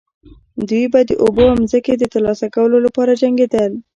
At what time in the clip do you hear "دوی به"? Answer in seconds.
0.69-0.99